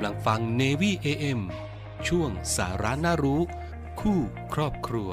[0.00, 1.40] ำลังฟัง Navy AM
[2.08, 3.40] ช่วงสาระน่ารู้
[4.00, 4.18] คู่
[4.54, 5.10] ครอบครัว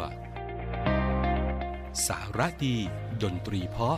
[2.08, 2.76] สาระดี
[3.24, 3.98] ดนตรีเพาะ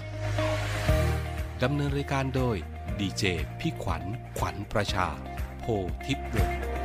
[1.63, 2.57] ดำเนินรายการโดย
[2.99, 3.23] ดีเจ
[3.59, 4.03] พี่ขวัญ
[4.37, 5.07] ขวัญประชา
[5.59, 5.65] โพ
[6.05, 6.78] ทิพย์วงศ์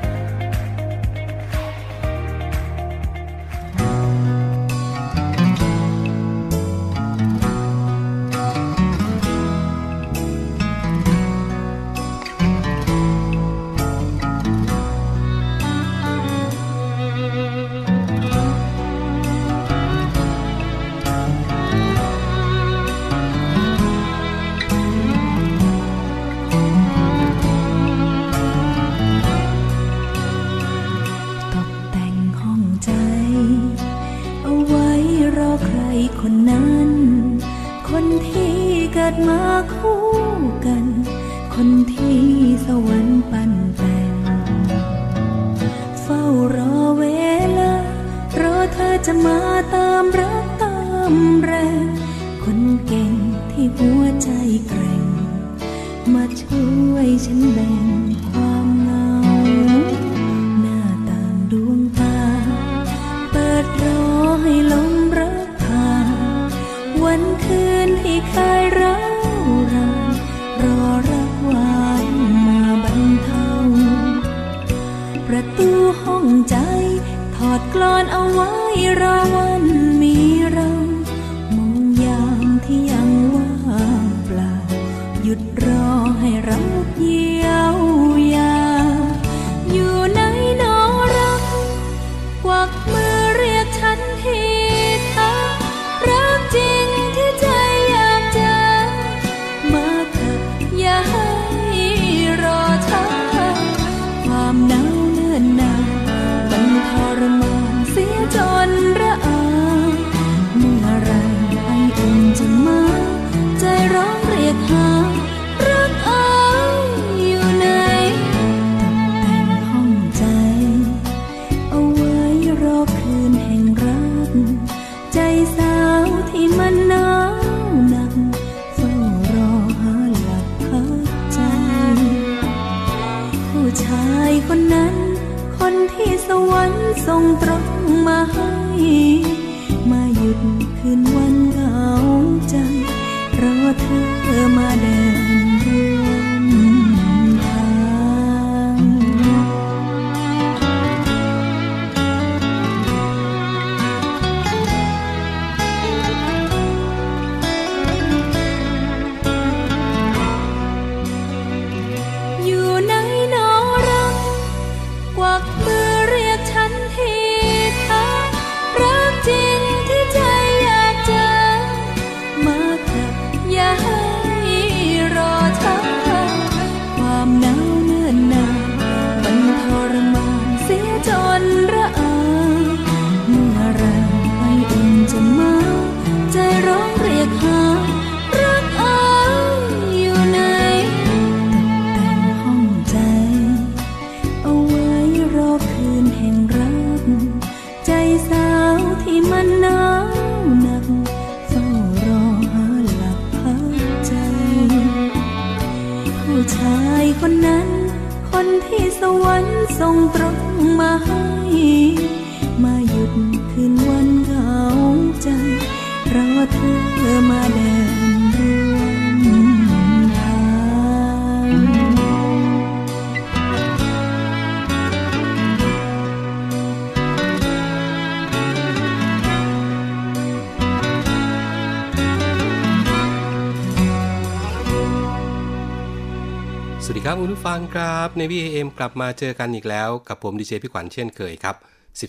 [237.54, 241.56] ฟังครับในวีเอ็มกลับมาเจอกันอีกแล้ว กับผมดีเจพี่ขวัญเช่นเคยครับ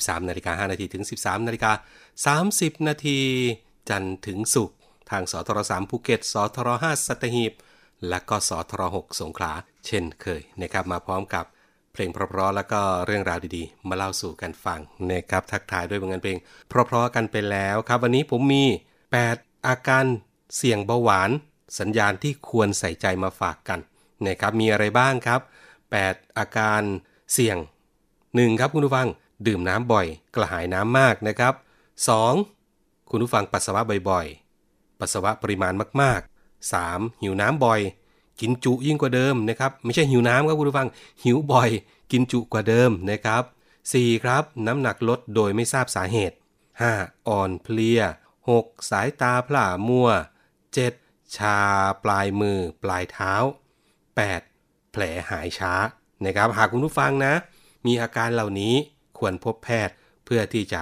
[0.03, 1.71] 13 นาฬิกา5นาทีถึง 13 นาฬิกา
[2.51, 3.19] 30 นาที
[3.89, 4.77] จันทร์ถึงศุกร์
[5.11, 7.53] ทางสทร3ภูเก็ตสทร5สัตหีบ
[8.09, 9.51] และก็สทร6สงขลา
[9.85, 11.45] เช่นเคยนะครับมาพร้อมกับ
[11.93, 14.79] เพลงเพราะๆแล้วก็เรื่องราวดีๆ มาเล่าสู่กันฟัง
[15.11, 16.37] นะครับทักทายด้วยบางงานเพลง
[16.67, 18.63] เพราะๆกันไปแล้วครับ วันนี้ผมมี
[19.15, 20.05] 8 อาการ
[20.57, 21.29] เสี่ยงเบาหวาน
[21.79, 23.81] สัญญาณที่ควรใส่ใจมาฝากกัน
[24.23, 25.41] นะครับมีอะไรบ้างครับ
[25.89, 26.81] 8 อาการ
[27.33, 27.57] เสี่ยง
[28.09, 28.59] 1.
[28.59, 29.07] ครับคุณผู้ฟัง
[29.47, 31.53] ดื่มน้ำบ่อย กระหายน้ำมากนะครับ
[32.31, 33.09] 2.
[33.09, 37.21] คุณผู้ฟังปัสสาวะบ่อยๆ ปัสสาวะปริมาณมากๆ 3.
[37.21, 37.81] หิวน้ำบ่อย
[38.41, 40.89] กินจุยิ่งกว่าเดิมนะครับ ไม่ใช่หิวน้ำครับคุณผู้ฟัง
[41.23, 41.69] หิวบ่อย
[42.11, 43.43] กินจุกว่าเดิมนะครับ
[43.83, 44.23] 4.
[44.23, 46.35] ครับ น้ำหนักลดโดยไม่ทราบสาเหตุ
[46.81, 47.27] 5.
[47.27, 48.01] อ่อนเพลีย
[48.47, 48.89] 6.
[48.89, 50.09] สายตาพล่ามัว
[50.73, 51.37] 7.
[51.37, 51.59] ชา
[52.03, 53.33] ปลายมือ ปลายเท้า
[54.23, 54.91] 8.
[54.91, 55.73] แผลหายช้า
[56.25, 57.33] นะครับหากคุณผู้ฟังนะ
[57.87, 58.73] มีอาการเหล่านี้
[59.19, 59.95] ควรพบแพทย์
[60.25, 60.81] เพื่อที่จะ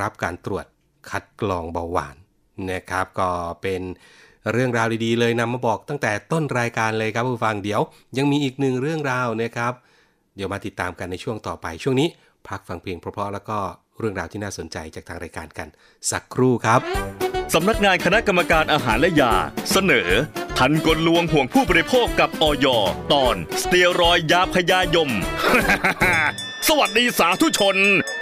[0.00, 0.66] รับการตรวจ
[1.10, 2.16] คัดกรองเบาหวาน
[2.72, 3.30] นะครับ ก็
[3.62, 3.82] เป็น
[4.52, 7.80] เรื่องราวดีๆ เลยนำมาบอกตั้งแต่ต้นรายการเลยครับผู้ฟังเดี๋ยว
[8.18, 9.72] ยังมีอีกหนึ่งเรื่องราวนะครับ
[10.36, 12.08] เดี๋ยวมาติดตามกันในช่วงต่อไปช่วงนี้
[12.48, 13.58] พักฟังเพลงเพราะๆแล้วก็
[13.98, 15.68] เรื่องราวที่น่าสนใจจากทางรายการกัน
[16.10, 16.80] สักครู่ครับ
[17.54, 19.32] สำนักงานคณะกรรมการอาหารและยา
[19.72, 20.10] เสนอ
[20.58, 22.66] ทันกลลวงห่วงผู้บริโภคกับออย
[23.12, 25.10] ตอน สเตียรอยยาพยายม
[26.68, 27.76] สวัสดีสาธุชน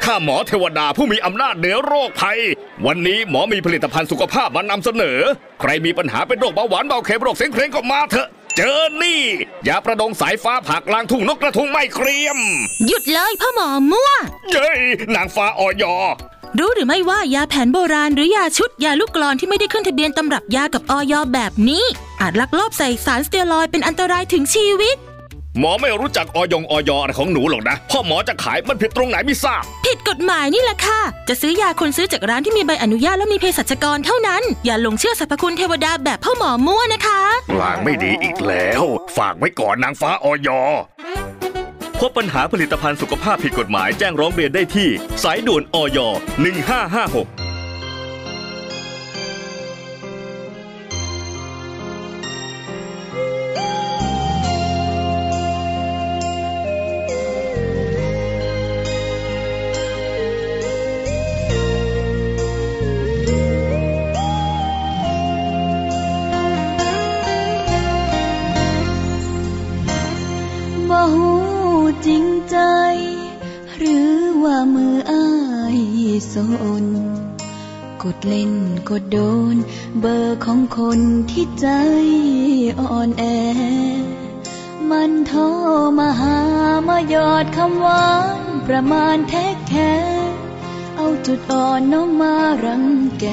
[0.04, 2.38] ข้าหมอเทวดาผู้มีอำนาจเหนือโรคภัย
[2.86, 5.18] วันนี้หมอมีผลิตภัณฑ์สุขภาพมานำเสนอ
[5.60, 9.22] ใครมีปัญหาเป็นโรคเบาหวานเบาเค็มโรคเสียงเพลงก็มาเถอะ เจอนี่
[9.68, 12.38] ยาประดงสายฟ้าผักลางทุ่งนกกระทุงไม่เกรียม
[12.86, 14.10] หยุดเลยพ่อหมอมั่ว
[14.52, 14.78] เย้ย
[15.14, 15.84] นางฟ้าออย
[16.58, 21.84] รู้หรือไม่ว่ายาแผนโบราณหรือยาชุดยาลูกกรอนที่ไม่ได้ขึ้นทะเบียนตำรับยากับออยแบบนี้
[22.20, 24.96] อาจลักลอบใส่สารสเตียรอยเป็นอันตรายถึงชีวิต
[25.58, 37.20] หมอไม่รู้จักออยงออยอะไรของหนูหรอกนะพ่อหมอจะขายมันผิดตรงไหนไม่ทราบ ผิดกฎหมายนี่แหละค่ะ จะซื้อยาคนซื้อจากร้านที่มีใบอนุญาตและมีเภสัชกรเท่านั้น อย่าลงเชื่อสรรพคุณเทวดาแบบพ่อหมอมั่วนะคะ
[37.60, 38.82] วางไม่ดีอีกแล้ว
[39.16, 40.48] ฝากไว้ก่อนนางฟ้าออย
[42.02, 44.88] พบปัญหาผลิตภัณฑ์สุขภาพผิดกฎหมายแจ้งร้องเรียนได้ที่
[45.22, 45.76] สายด่วนอ
[72.06, 72.58] จริงใจ
[73.76, 74.12] หรือ
[74.44, 74.46] ย
[76.22, 76.36] 1556ส
[76.82, 76.84] น
[78.02, 78.52] กดเล่น
[78.90, 79.18] กดโด
[79.54, 79.56] น
[80.00, 81.00] เบอร์ของคน
[81.30, 81.68] ที่ใจ
[82.80, 83.24] อ่อนแอ
[84.90, 85.42] มันโทร
[85.98, 86.38] มาหา
[86.88, 88.08] มายอดคำหวา
[88.38, 89.92] นประมาณแท้แค่
[90.96, 92.34] เอาจุดอ่อนน้องมา
[92.64, 92.84] รัง
[93.20, 93.26] แก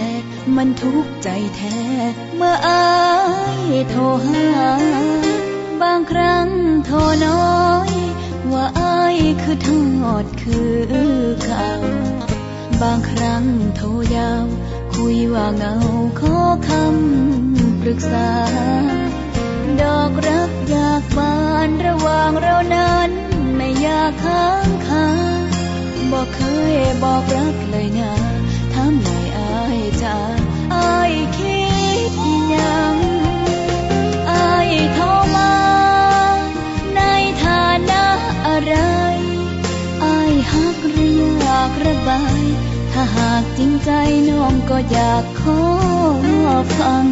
[0.55, 1.79] มันทุกข์ใจแท้
[2.35, 2.85] เมื่ออา
[3.71, 4.43] ยโทรหา
[5.81, 6.47] บางครั้ง
[6.85, 7.43] โทรน้อ
[7.89, 7.91] ย
[8.53, 9.69] ว่าอายคือท
[10.11, 10.75] อดคือ
[11.47, 11.71] ข่า
[12.81, 13.43] บางครั้ง
[13.75, 14.45] โทรยาว
[14.93, 15.75] คุยว่าเงา
[16.19, 16.37] ขอ
[16.67, 18.31] คำปรึกษา
[19.81, 21.35] ดอกรักอยากบา
[21.67, 23.09] นระหว่างเรานั้น
[23.55, 25.07] ไม่อยากค้างคา
[26.11, 26.41] บอกเค
[26.73, 28.13] ยบอกรักเลยนะ
[28.73, 29.07] ทำไม
[29.39, 30.17] อายจะ
[30.75, 31.61] อายคิ
[32.11, 32.13] ด
[32.55, 32.95] ยัง
[42.07, 42.41] บาย
[42.91, 43.91] ถ้าหากจริงใจ
[44.29, 45.61] น้องก็อยากขอ
[46.79, 47.05] ฟัง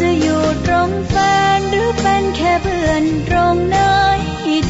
[0.00, 1.14] จะอยู่ตรงแฟ
[1.56, 3.78] นหรือเป็นแค่เพื่อนตรงไหน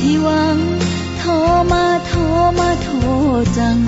[0.01, 0.59] ที่หวัง
[1.19, 1.33] โทร
[1.73, 2.21] มาโทร
[2.59, 2.97] มาโทร
[3.59, 3.79] จัง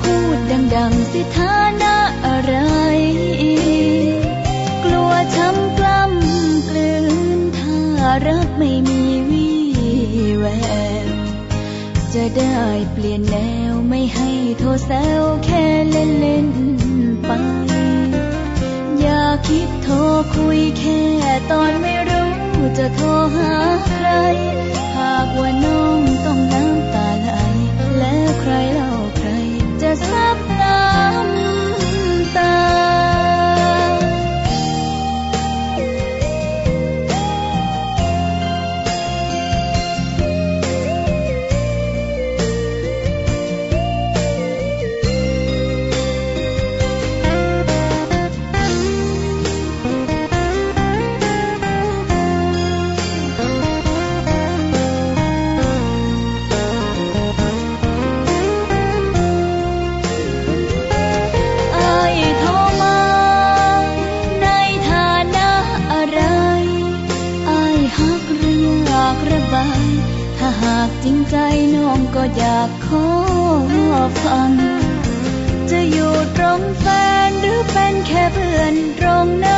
[0.00, 2.54] พูดดังๆสิฐานะอะไร
[4.84, 7.06] กลัวช้ำกล้ำกลืน
[7.58, 7.78] ถ้า
[8.26, 9.56] รักไม่มีวี่
[10.38, 10.46] แว
[10.93, 10.93] ว
[12.20, 13.36] จะได้เปลี่ยนแน
[13.70, 14.90] วไม่ให้โทรแซ
[15.20, 16.48] วแค่เล่นเล่น
[17.24, 17.30] ไป
[19.00, 19.94] อย่าคิดโทร
[20.34, 21.00] คุยแค่
[21.50, 22.30] ตอนไม่รู้
[22.78, 23.06] จะโทร
[23.36, 23.54] หา
[23.86, 24.08] ใคร
[24.96, 27.32] หากว่าน้องต้องน้ำตาไหล
[27.98, 29.28] แล้วใครเล่าใคร
[29.82, 32.54] จะซับน้ำตา
[71.06, 71.36] จริงใจ
[71.74, 73.08] น้องก็อยากขอ
[74.24, 74.52] ฟัง
[75.70, 76.86] จะอยู่ตรงแฟ
[77.28, 79.48] นหรือเป็นแค่เพื่อนตรงไหน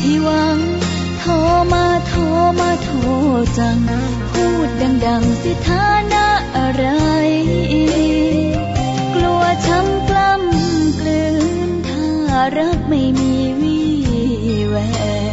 [0.00, 0.58] ที่หวัง
[1.20, 1.32] โทร
[1.72, 2.20] มาโทร
[2.60, 2.96] มาโทร
[3.58, 3.78] จัง
[4.32, 4.68] พูด
[5.06, 6.86] ดังๆสิฐานะอะไร
[9.14, 11.22] กลัวช้ำกล้ำกลื
[11.68, 12.06] นถ้า
[12.58, 13.88] รักไม่มีวี่
[14.68, 14.76] แว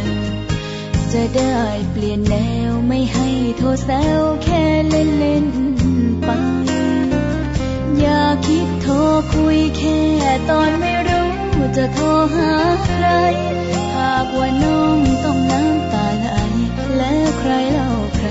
[0.04, 0.06] ว
[1.12, 1.58] จะได้
[1.90, 2.36] เปลี่ยนแน
[2.70, 3.90] วไม่ห้โทรแซ
[4.20, 5.46] วแค่เล่นเล่น
[6.24, 6.30] ไป
[7.98, 8.94] อย่าคิดโทร
[9.32, 9.98] คุยแค่
[10.50, 11.30] ตอนไม่รู้
[11.76, 12.52] จะโทรหา
[12.86, 13.06] ใคร
[13.96, 16.28] หากว่าน้องต้องน้ำตาไหล
[16.96, 18.28] แล้วใครเล่าใคร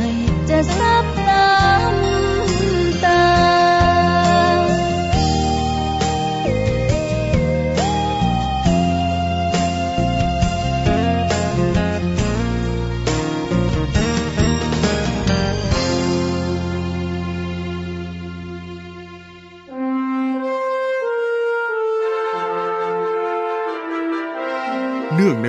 [0.50, 1.21] จะซับ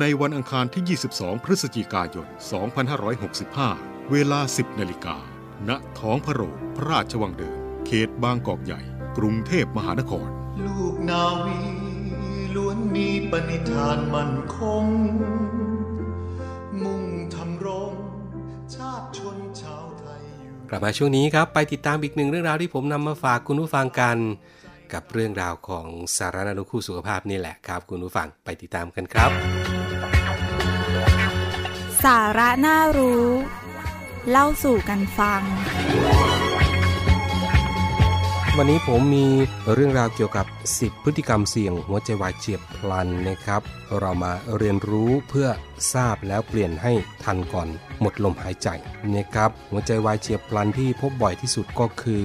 [0.00, 2.26] ในวันอังคารที่ 22 พฤศจิกายน
[3.18, 5.16] 2565 เวลา 10 นาฬิกา
[5.68, 8.80] ณ ท้องพระโรงพระราชวังเดิม เขตบางกอกใหญ่
[9.18, 10.28] กรุงเทพมหานคร
[10.66, 11.60] ลูกนาวี
[12.54, 14.84] ล้วนมีปณิธานมั่นคง
[16.84, 17.92] มุ่งทำรง
[18.74, 24.16] ชาติชนชาวไทยอยู่กลับมาช่วงนี้ครับ ไปติดตามอีกหนึ่งเรื่องราวที่ผมนำมาฝากคุณผู้ฟังกัน
[24.92, 29.30] กับเรื่องราวของสารนานุคู่สุขภาพนี่แหละครับ คุณผู้ฟังไปติดตามกันครับ
[32.04, 33.26] สาระน่ารู้
[34.30, 35.40] เล่าสู่กันฟัง
[38.56, 39.26] วันนี้ผมมี
[39.74, 43.62] เรื่องราวเกี่ยวกับ 10 พฤติกรรมเสี่ยงหัวใจวายเฉียบพลันนะครับ
[44.00, 45.48] เรามาเรียนรู้เพื่อ
[45.92, 46.92] ทราบแล้วเปลี่ยนให้
[47.24, 47.68] ทันก่อน
[48.00, 48.68] หมดลมหายใจ
[49.16, 52.24] นะครับหัวใจวายเฉียบพลันที่พบบ่อยที่สุดก็คือ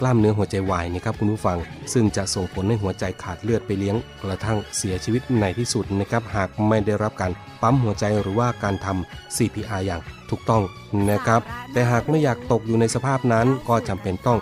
[0.00, 1.58] กล้ามเนื้อหัวใจวายนะครับคุณผู้ฟัง
[1.92, 10.00] ซึ่งจะส่งผลให้หัวใจขาดเลือดไปเลี้ยงกระทั่งเสียชีวิตในที่สุดนะครับหากไม่ได้รับการปั๊มหัวใจหรือว่าการทำ CPR อย่าง
[10.30, 10.62] ถูกต้อง
[11.10, 11.40] นะครับ
[11.72, 14.38] แต่หากไม่อยากตกอยู่ในสภาพนั้นก็จำเป็นต้อง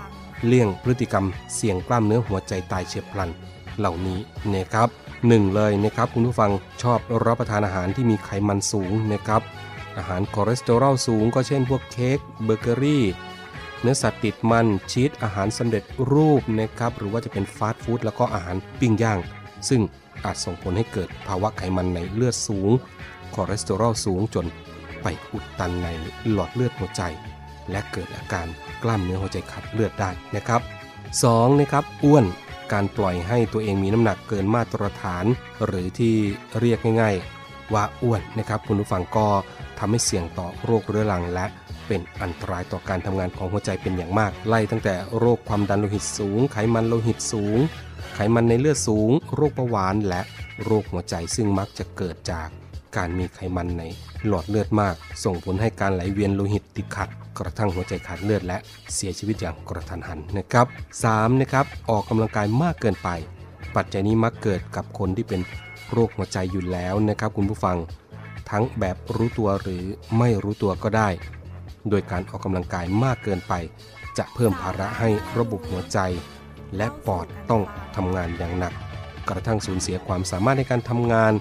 [0.46, 3.30] เลี่ยงพฤติกรรมเสี่ยงกล้ามเนื้อหัวใจตายเฉียบพลัน
[3.78, 4.18] เหล่านี้
[4.54, 4.88] นะครับ
[5.28, 9.42] หนึ่งเลยนะครับคุณผู้ฟังชอบรับประทานอาหารที่มีไขมันสูงนะครับ
[9.98, 13.04] อาหารคอเลสเตอรอลสูงก็เช่นพวกเค้กเบเกอรี่
[13.84, 19.18] เนื้อสัตว์ติดมันชีสอาหารสำเร็จรูปนะครับหรือว่าจะเป็นฟาสต์ฟู้ดแล้วก็อาหารปิ้งย่าง
[19.68, 19.80] ซึ่ง
[20.24, 22.70] อาจส่งผลให้เกิดภาวะไขมันในเลือดสูง
[23.34, 24.46] คอเลสเตอรอลสูงจน
[25.02, 25.88] ไปอุดตันใน
[26.30, 27.02] หลอดเลือดหัวใจ
[27.70, 28.46] และเกิดอาการ
[28.82, 30.60] กล้ามเนื้อหัวใจขาดเลือดได้นะครับ
[31.10, 31.60] 2.
[31.60, 32.24] นะครับอ้วน
[32.72, 35.24] การปล่อยให้ตัวเองมีน้ำหนักเกินมาตรฐาน
[35.66, 36.14] หรือที่
[36.60, 39.26] เรียกง่ายๆ ว่าอ้วนนะครับ คุณผู้ฟังก็
[39.78, 41.46] ทำให้เสี่ยงต่อโรคเรื้อรังและ
[41.86, 47.58] เป็นอันตรายต่อการทำงานของหัวใจเป็นอย่างมาก ไล่ตั้งแต่โรคความดันโลหิตสูง ไขมันโลหิตสูง
[48.14, 50.22] ไขมันในเลือดสูง โรคเบาหวาน และ
[50.64, 52.48] โรคหัวใจซึ่งมักจะเกิดจาก
[52.96, 53.82] การมีไขมันใน
[54.26, 58.58] หลอดเลือดมาก ส่งผลให้การไหลเวียนโลหิตติดขัด กระทั่งหัวใจขาดเลือดและ
[58.94, 60.66] เสียชีวิตอย่างกระทันหันนะครับ
[61.04, 61.40] 3.
[61.40, 63.08] นะครับออกกำลังกายมากเกินไป
[63.76, 65.40] ปัจจัยนี้มักเกิดกับคนที่เป็น
[65.92, 67.76] โรคหัวใจอยู่แล้วนะครับ คุณผู้ฟัง
[68.50, 69.84] ทั้งแบบรู้ตัวหรือ
[70.18, 71.08] ไม่รู้ตัวก็ได้
[71.90, 73.54] โดยการออกกำลังกายมากเกินไป
[74.18, 75.98] จะเพิ่มภาระให้ระบบหัวใจ
[76.76, 77.62] และปอดต้อง
[77.96, 78.72] ทำงานอย่างหนัก
[79.28, 81.32] กระทั่งสูญเสียความสามารถในการทำงาน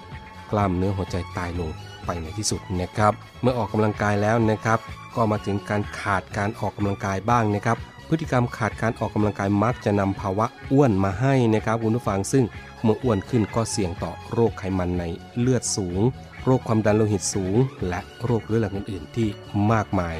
[0.50, 1.70] กล้ามเนื้อหัวใจตายลง
[2.06, 4.78] ไปในที่สุดนะครับ เมื่อออกกำลังกายแล้วนะครับ
[5.14, 12.44] ก็มาถึงการขาดการออกกำลังกายบ้างนะครับ พฤติกรรมขาดการออกกำลังกายมักจะนำภาวะอ้วนมาให้นะครับคุณผู้ฟังซึ่ง
[12.82, 15.04] เมื่ออ้วนขึ้นก็เสี่ยงต่อโรคไขมันใน
[15.38, 16.00] เลือดสูง
[16.44, 17.56] โรคความดันโลหิตสูง
[17.88, 19.28] และโรคเรื้อรังอื่น ๆ ที่
[19.72, 20.16] มากมาย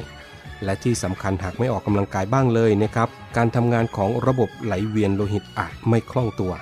[0.63, 6.53] และที่สำคัญหากไม่ออกกำลังกายบ้างเลยนะครับ การทำงานของระบบไหลเวียนโลหิตอาจไม่คล่องตัว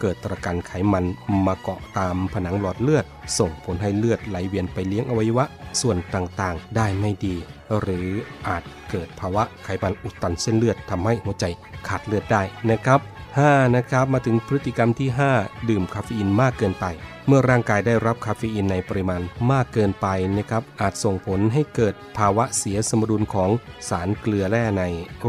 [0.00, 1.04] เกิดตะกันไขมัน
[1.46, 3.04] มาเกาะตามผนังหลอดเลือด
[3.38, 5.44] ส่งผลให้เลือดไหลเวียนไปเลี้ยงอวัยวะ
[5.80, 7.34] ส่วนต่าง ๆ ได้ไม่ดี
[7.80, 8.08] หรือ
[8.46, 11.44] อาจเกิดภาวะไขมันอุดตันเส้นเลือดทำให้หัวใจ
[11.88, 13.00] ขาดเลือดได้นะครับ
[13.38, 13.76] 5.
[13.76, 16.86] นะครับ มาถึงพฤติกรรมที่ 5 ดื่มคาเฟอีนมากเกินไป
[17.26, 23.50] เมื่อร่างกายได้รับคาเฟอีนในปริมาณมากเกินไปนะครับอาจส่งผลให้เกิดภาวะเสียสมดุลของ
[23.88, 24.82] สารเกลือแร่ใน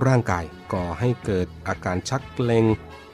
[0.06, 2.66] ร่างกายก่อให้เกิดอาการชักเกร็ง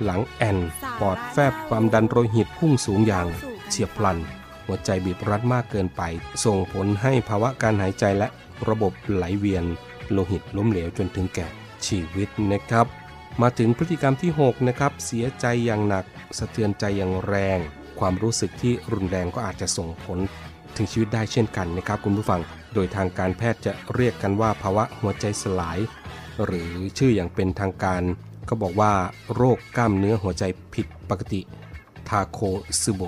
[0.03, 0.57] หลังแอน
[0.99, 3.27] ปอดแฟบความดันโลหิตพุ่งสูงอย่าง
[3.69, 4.17] เฉียบพลัน
[4.65, 6.01] หัวใจบีบรัดมากเกินไป
[6.45, 8.27] ส่งผลให้ภาวะการหายใจและ
[8.67, 9.65] ระบบไหลเวียน
[10.11, 11.47] โลหิตล้มเหลวจนถึงแก่
[11.85, 12.87] ชีวิตนะครับ
[13.41, 16.05] มาถึงพฤติกรรมที่ 6 นะครับ เสียใจอย่างหนัก
[16.37, 17.59] สะเทือนใจอย่างแรง
[17.99, 20.19] ความรู้สึกที่รุนแรงก็อาจจะส่งผล
[20.75, 22.41] ถึงชีวิตได้เช่นกันนะครับคุณผู้ฟัง
[22.73, 25.79] โดยทางการแพทย์จะเรียกกันว่าภาวะหัวใจสลาย
[26.45, 28.01] หรือชื่ออย่างเป็นทางการ
[28.49, 28.93] ก็บอกว่า
[29.35, 31.41] โรคกล้ามเนื้อหัวใจผิดปกติ
[32.09, 32.39] ทาโค
[32.81, 33.01] ซึโบ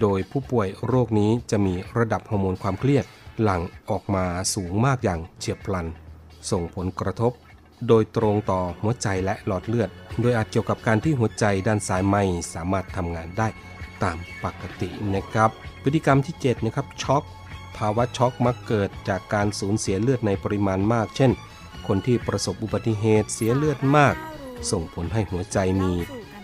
[0.00, 3.04] โดยผู้ป่วยโรคนี้จะมีระดับฮอร์โมนความเครียด
[3.42, 5.86] หลั่งออกมาสูงมากอย่างเฉียบพลัน
[6.50, 7.32] ส่งผลกระทบ
[7.88, 12.22] โดยตรงต่อหัวใจและหลอดเลือด โดยอาจเกี่ยวกับการที่หัวใจด้านซ้ายไม่
[12.54, 13.48] สามารถทำงานได้
[14.04, 15.50] ตามปกตินะครับ
[15.82, 17.22] พฤติกรรมที่ 7 นะครับ ช็อก
[17.76, 21.30] ภาวะช็อกมักเกิดจากการสูญเสียเลือดในปริมาณมาก เช่น
[21.86, 24.14] คนที่ประสบอุบัติเหตุเสียเลือดมาก
[24.70, 25.92] ส่งผลให้หัวใจมี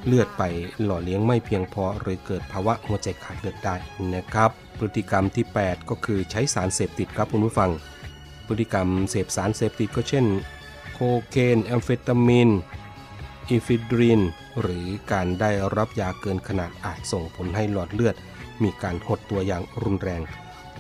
[0.07, 0.43] เลือดไป
[0.83, 3.77] หล่อเลี้ยงไม่เพียงพอหรือเกิดภาวะหัวใจขาดเลือดได้
[4.15, 7.71] นะครับ พฤติกรรมที่ 8 ก็คือใช้สารเสพติดครับคุณผู้ฟัง
[8.47, 10.27] พฤติกรรมเสพสารเสพติดก็เช่น
[10.93, 10.99] โค
[11.29, 12.51] เคนแอมเฟตามิน
[13.49, 14.23] อิฟิดริน
[14.61, 18.17] หรือการได้รับยาเกินขนาดอาจส่งผลให้หลอดเลือด
[18.63, 20.23] มีการหดตัวอย่างรุนแรง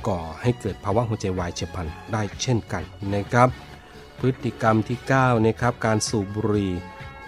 [0.08, 2.82] ก่อให้เกิดภาวะหัวใจวายเฉียบพลันได้เช่นกัน
[3.14, 3.48] นะครับ
[4.18, 6.72] พฤติกรรมที่9นะครับการสูบบุหรี่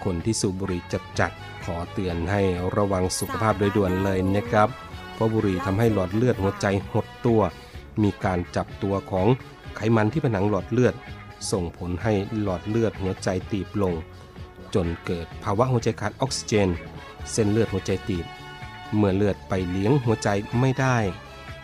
[0.03, 2.41] คนที่สูบบุหรี่จัดจัดๆขอเตือนให้
[2.75, 4.69] ระวังสุขภาพโดยด่วนเลยนะครับ
[5.13, 7.41] เพราะบุหรี่ทำให้หลอดเลือดหัวใจหดตัว
[8.03, 9.27] มีการจับตัวของ
[9.75, 10.93] ไขมันที่ผนังหลอดเลือด
[11.51, 13.93] ส่งผลให้หลอดเลือดหัวใจตีบลง
[14.75, 16.69] จนเกิดภาวะหัวใจขาดออกซิเจน
[17.31, 18.25] เส้นเลือดหัวใจตีบ
[18.95, 20.97] เมื่อเลือดไปเลี้ยงหัวใจไม่ได้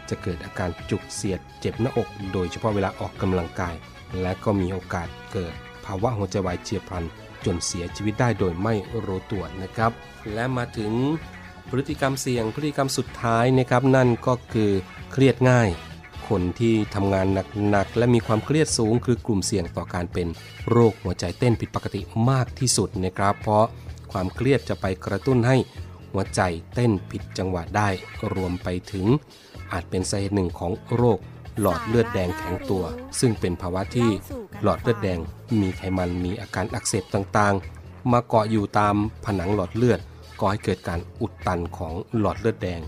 [0.09, 3.75] จะเกิดอาการจุกเสียดเจ็บหน้าอก โดยเฉพาะเวลาออกกำลังกาย
[4.21, 5.53] และก็มีโอกาสเกิด
[5.85, 7.03] ภาวะหัวใจวายเฉียบพลัน
[7.45, 8.73] จนเสียชีวิตได้โดยไม่
[9.05, 9.91] รู้ตัวนะครับ
[10.33, 10.91] และมาถึง
[11.69, 14.71] พฤติกรรมเสี่ยงพฤติกรรมสุดท้ายนะครับนั่นก็คือ
[15.11, 15.69] เครียดง่าย
[16.29, 17.27] คนที่ทำงาน
[17.69, 20.27] หนักๆและมีความเครียดสูง คือกลุ่มเสี่ยงต่อการเป็น
[20.69, 23.65] โรคหัวใจเต้นผิดปกติมากที่สุดนะครับ เพราะ
[24.11, 25.57] ความเครียดจะไปกระตุ้นให้
[26.11, 26.41] หัวใจ
[26.75, 27.89] เต้นผิดจังหวะได้
[28.33, 29.05] รวมไปถึง
[29.71, 31.19] อาจเป็นสาเหตุหนึ่งของโรค
[31.59, 32.83] หลอดเลือดแดงแข็งตัว
[33.19, 34.09] ซึ่งเป็นภาวะที่
[34.61, 35.19] หลอดเลือดแดง
[35.59, 39.99] มีไขมันมีอาการอักเสบต่างๆ มาเกาะอยู่ตามผนังหลอดเลือด
[40.39, 42.81] ก่อให้เกิดการอุดตันของหลอดเลือดแดง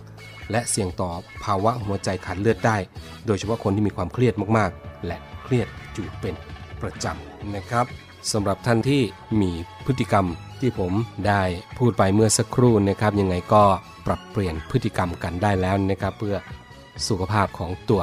[0.52, 1.12] และเสี่ยงต่อ
[1.44, 2.78] ภาวะหัวใจขาดเลือดได้
[3.26, 6.36] โดยเฉพาะคนที่มีความเครียดมากๆ และเครียดอยู่เป็น
[6.82, 7.86] ประจำนะครับ
[8.32, 9.02] สำหรับท่านที่
[9.42, 9.52] มี
[9.86, 10.26] พฤติกรรม
[10.62, 10.94] ที่ผม
[11.28, 11.42] ได้
[11.78, 13.64] พูดไปเมื่อสักครู่นะครับ ยังไงก็
[14.06, 16.36] ปรับเปลี่ยนพฤติกรรมกันได้แล้วนะครับ เพื่อ
[17.08, 18.02] สุขภาพของตัว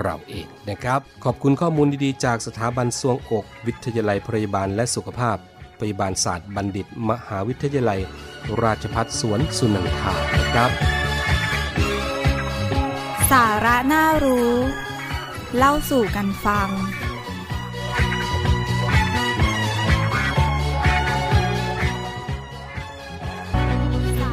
[0.00, 5.36] เราเองนะครับ ขอบคุณข้อมูลดีๆ จากสถาบันสวงอก วิทยาลัยพยาบาลและสุขภาพ
[5.80, 8.00] พยาบาลศาสตร์บัณฑิต มหาวิทยาลัย
[8.62, 11.01] ราชภัฏสวนสุนันทานะครับ
[13.32, 14.52] สาระน่ารู้
[15.56, 16.68] เล่าสู่กันฟัง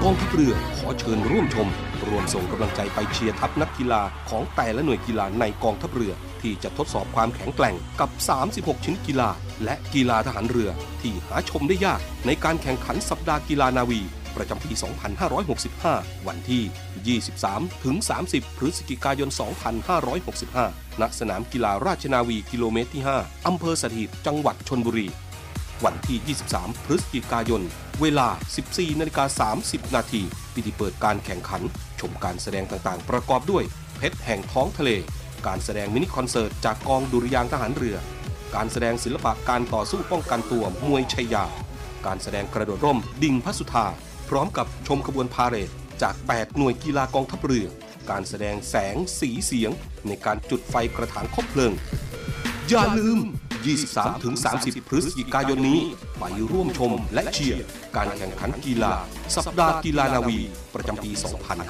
[0.03, 1.67] กองทัพเรือขอเชิญร่วมชม
[2.09, 8.09] รวมส่งกำลังใจไปเชียร์ทัพนักกีฬาของแต่ละหน่วยกีฬาในกองทัพเรือ ที่จะทดสอบความแข็งแกร่งกับ
[8.47, 9.29] 36ชนิดกีฬา
[9.63, 10.69] และกีฬาทหารเรือ
[11.01, 14.01] ที่หาชมได้ยากในการแข่งขันสัปดาห์กีฬานาวี
[14.35, 14.71] ประจำปี
[15.69, 17.95] 2565 วันที่ 23 ถึง
[18.27, 19.29] 30 พฤศจิกายน
[20.15, 25.07] 2565 ณ สนามกีฬาราชนาวีกิโลเมตรที่ 5 อำเภอสถิต จังหวัดชนบุรี
[25.85, 27.61] วันที่ 23 พฤศจิกายน
[28.01, 28.27] เวลา
[28.63, 30.21] 14นาฬิกา30 นาที
[30.53, 31.61] พิธีเปิดการแข่งขัน
[31.99, 33.63] ชมการแสดงต่างๆ ประกอบด้วย
[33.97, 34.89] เพชรแห่งท้องทะเล
[35.47, 37.97] การแสดงมินิคอนเสิร์ตจากกองดุริยางทหารเรือ
[38.55, 41.45] การแสดงศิลปะการต่อสู้ป้องกันตัวมวยชัยยา
[42.05, 43.85] การแสดงกระโดดร่มดิ่งพระสุธา
[44.29, 45.69] พร้อมกับชมขบวนพาเหรด
[46.01, 47.67] จาก 8 หน่วยกีฬากองทัพเรือ
[48.09, 49.71] การแสดงแสงสีเสียง
[50.07, 51.73] ในการจุดไฟกระถางคบเพลิง
[52.69, 53.19] อย่าลืม
[54.03, 55.79] 23-30 พฤศจิกายนนี้
[56.19, 57.61] ไปร่วมชมและเชียร์
[57.95, 58.93] การแข่งขันกีฬา
[59.35, 60.39] สัปดาห์กีฬานาวี
[60.75, 61.11] ประจำปี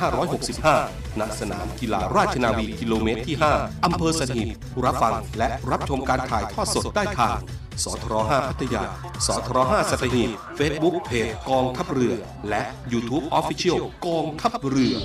[0.09, 4.47] 2565 ณ สนามกีฬาราชนาวีกิโลเมตรที่ 5 อำเภอสถิต
[4.85, 7.39] รับฟังและรับชมการถ่ายทอดสดได้ทาง
[7.85, 8.83] สทร5พัทยา
[9.27, 12.15] สทร5สัตหีบ Facebook เพจกองทัพเรือ
[12.49, 12.63] และ
[12.93, 14.95] YouTube Official กองทัพเรือ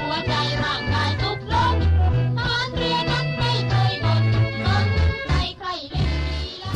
[0.00, 1.76] หัวใจร่างกายทุกลม
[2.38, 4.24] ทหารเรือนั้นไม่เคยบ่น
[4.64, 4.86] สน
[5.26, 6.74] ใจใครเล่นกีฬา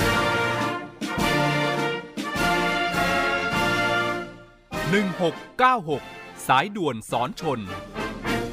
[6.18, 7.60] 1696 สายด่วนสอนชน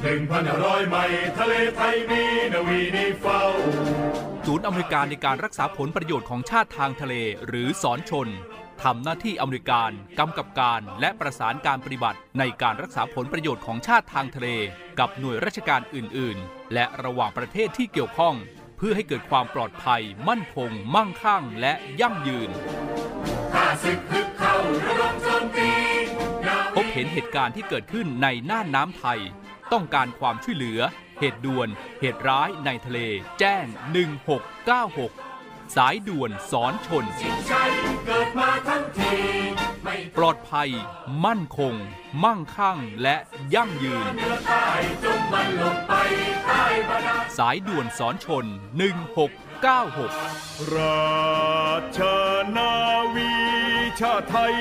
[0.02, 3.40] หนึ่งพันร้อยไมล์ทะเลไทยมีนาวีนิเฝ้า
[4.50, 7.14] ศูนย์อเมริการในการรักษาผลประโยชน์ของชาติทางทะเล
[7.46, 8.28] หรือสอนชน
[8.82, 14.48] ทำหน้าที่อเมริการกำกับการและประสานการปฏิบัติ ในการรักษาผลประโยชน์ของชาติทางทะเล
[14.98, 18.34] กับหน่วยราชการอื่น ๆ และระหว่างประเทศที่เกี่ยวข้อง
[18.76, 22.50] เพื่อให้เกิดความปลอดภัย มั่นคง มั่งคั่ง และยั่งยืน
[26.74, 29.20] พบเห็นเหตุการณ์ที่เกิดขึ้นในน่านน้ำไทย
[29.72, 30.80] ต้องการความช่วยเหลือ
[31.18, 31.68] เหตุด่วน
[32.00, 32.98] เหตุร้ายในทะเล
[33.38, 33.64] แจ้ง
[34.86, 37.04] 1696 สายด่วนสอนชน
[37.50, 37.70] ชัย
[38.06, 39.14] เกิดมาทั้งที
[39.82, 40.68] ไม่ปลอดภัย
[41.24, 41.74] มั่นคง
[42.24, 43.16] มั่งคั่งและ
[43.54, 44.66] ยั่งยืนเรือใต้
[45.04, 45.92] จมมันลงไป
[46.46, 48.44] ใต้บาดาลสายด่วนสอนชน
[50.00, 51.06] 1696 รา
[51.96, 51.98] ช
[52.56, 52.72] นา
[53.14, 53.32] วี
[54.00, 54.54] ชาติไทย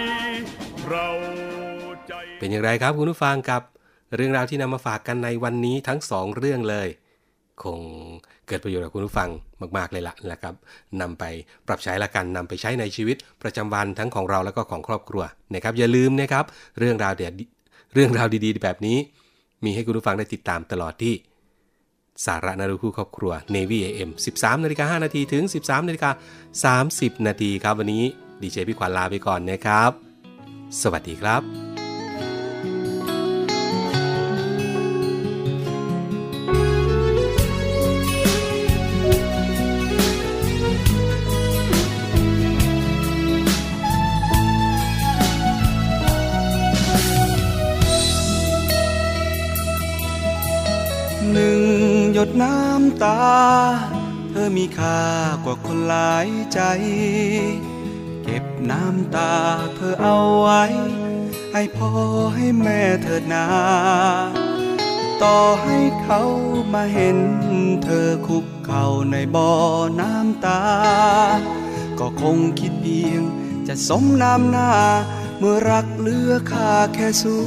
[0.87, 1.07] เรา
[2.07, 3.61] ใจเป็นอย่างไรครับคุณผู้ฟังกับ
[4.15, 6.87] เรื่องราวที่นำมาฝากกันในวันนี้ทั้งสองเรื่องเลย
[7.63, 7.79] คง
[8.47, 9.29] เกิดประโยชน์กับคุณผู้ฟัง
[9.77, 10.53] มาก ๆ เลยละนะครับ
[11.01, 11.23] นำไป
[11.67, 15.23] ปรับใช้ละกันนำไปใช้ในชีวิตประจำวันทั้งของเราแล้วก็ของครอบครัว
[15.53, 16.45] นะครับ อย่าลืมนะครับ
[16.79, 17.33] เรื่องราวเดี๋ยว
[17.93, 18.97] เรื่องราวดีๆ แบบนี้
[19.63, 21.13] มีให้คุณผู้ฟังได้ติดตามตลอดที่
[22.25, 26.09] สาระนารุคู่ครอบครัว Navy AM 13นาฬิกา5นาทีถึง 13นาฬิกา
[26.91, 28.03] 30 นาทีครับ วันนี้
[28.41, 29.91] ดีเจพี่ขวัญลาไปก่อนนะครับ
[30.81, 31.64] สวัสดีครับ
[51.33, 51.61] หนึ่ง
[52.13, 53.19] หยดน้ำตา
[54.29, 55.01] เธอมีค่า
[55.45, 56.59] กว่าคนหลายใจ
[58.23, 59.33] เก็บน้ำตา
[59.75, 60.63] เธอเอาไว้
[61.53, 61.91] ให้พ่อ
[62.35, 63.45] ให้แม่เถิดนา
[65.23, 66.21] ต่อให้เขา
[66.73, 67.17] มาเห็น
[67.83, 69.51] เธอคุกเข่าในบ่อ
[70.01, 70.61] น้ำตา
[71.99, 73.21] ก็คงคิดเพียง
[73.67, 74.71] จะสมน้ำหน้า
[75.39, 77.37] เมื่อรักเหลือค่าแค่ศู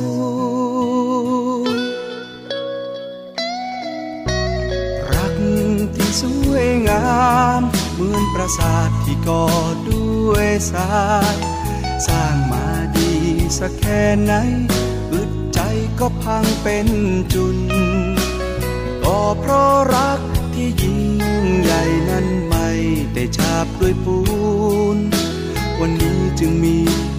[6.21, 7.07] สวยงา
[7.59, 7.61] ม
[7.95, 9.45] เหมือนปราสาทที่ก่อ
[9.91, 10.93] ด้วยทรา
[11.35, 11.37] ย
[12.07, 12.67] สร้างมา
[12.97, 13.13] ดี
[13.59, 14.33] สักแค่ไหน
[15.13, 15.61] อึดใจ
[15.99, 16.89] ก็พังเป็น
[17.33, 17.59] จุน
[19.05, 20.21] ก็เพราะรัก
[20.55, 21.03] ที่ยิ่ง
[21.63, 22.69] ใหญ่นั้นไม่
[23.15, 24.19] ได้ฉาบด้วยปู
[24.97, 24.99] น
[25.81, 26.77] วันนี้จึงมี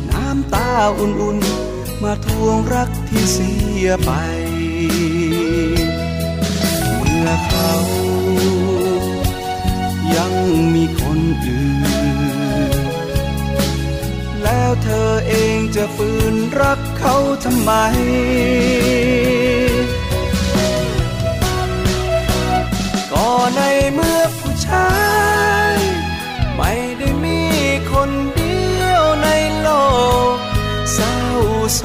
[0.10, 3.52] น้ำตาอุ่นๆ มาทวงรักที่เสี
[3.86, 4.12] ยไป
[6.95, 7.71] เมื่อเขา
[10.15, 10.33] ยัง
[10.75, 11.69] มีคนอื่
[12.73, 12.83] น
[14.43, 17.71] แล้วเธอเองจะฝืนรักเขาทำไม
[23.11, 23.61] ก็ใน
[23.93, 24.91] เมื่อผู้ชา
[25.71, 25.73] ย
[26.57, 27.39] ไม่ได้มี
[27.91, 29.27] คนเดียวใน
[29.61, 29.69] โล
[30.33, 30.35] ก
[30.93, 31.15] เศร้า
[31.75, 31.81] โศ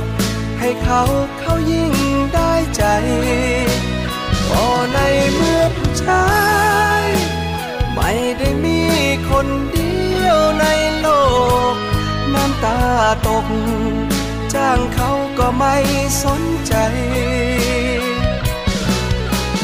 [0.00, 0.02] ก
[0.60, 1.02] ให้เขา
[1.40, 1.92] เขายิ่ง
[2.34, 2.82] ได้ใจ
[13.08, 13.46] ตาตก
[14.54, 15.74] จ้างเขาก็ไม่
[16.24, 16.74] สนใจ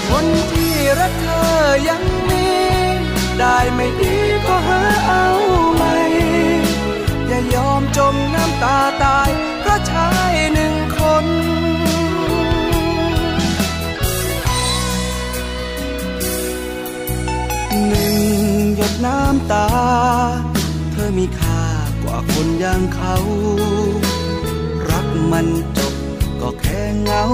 [0.09, 1.51] คนที่รักเธอ
[1.89, 2.47] ยังมี
[3.39, 5.27] ได้ไม่ดีก็หาเอา
[5.75, 5.95] ใหม่
[7.27, 9.29] อย่ายอมจมน้ำตาตาย
[9.61, 11.27] เพราะชายหนึ่งคน
[17.89, 18.17] หนึ่ง
[18.77, 19.67] หยดน้ำตา
[20.93, 21.52] เธอมีค่า
[22.45, 23.17] คนอย่างเขา
[24.91, 25.95] รักมันจบ
[26.41, 27.25] ก็แค่เหงา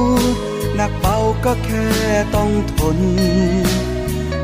[0.77, 1.87] หนักเบาก็แค่
[2.35, 2.99] ต้องทน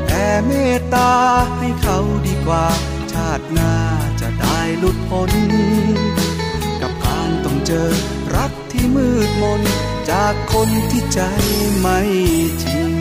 [0.07, 1.11] แต่เมตตา
[1.57, 1.97] ให้เขา
[2.27, 2.65] ดีกว่า
[3.11, 3.73] ชาติหน้า
[4.21, 5.31] จะได้หลุดพ้น
[6.81, 7.91] กับการต้องเจอ
[8.35, 9.61] รักที่มืดมน
[10.09, 11.19] จากคนที่ใจ
[11.79, 11.99] ไม่
[12.63, 12.94] จริง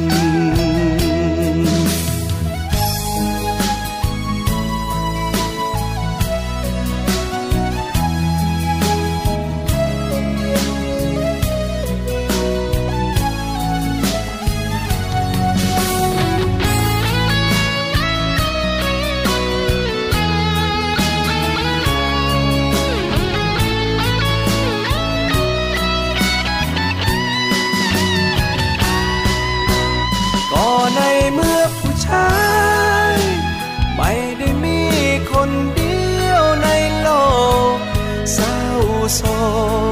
[39.14, 39.22] โศ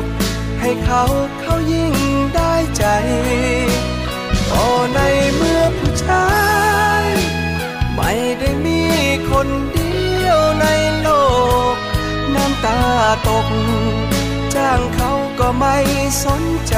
[0.00, 0.02] ก
[0.60, 1.02] ให้เขา
[1.40, 1.94] เขายิ่ง
[2.34, 2.84] ได้ใจ
[4.50, 5.00] ก็ใน
[5.34, 6.28] เมื่อผู้ชา
[7.02, 7.04] ย
[7.94, 8.80] ไม่ได้มี
[9.30, 10.66] คนเดียวใน
[11.00, 11.08] โล
[11.72, 11.74] ก
[12.34, 12.80] น้ำตา
[13.28, 13.48] ตก
[14.54, 15.76] จ้างเขาก็ไม่
[16.24, 16.74] สนใจ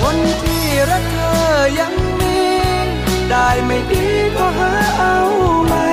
[0.00, 2.38] คนที่รักเธอยังมี
[3.30, 4.04] ได้ไม่ดี
[4.36, 5.16] ก็หาเอา
[5.66, 5.87] ใหม่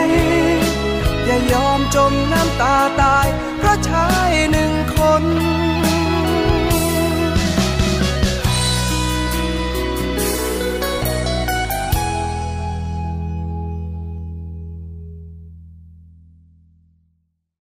[1.96, 3.28] จมน้ำตาตาย
[3.60, 5.24] เพราะชายหนึ่งคน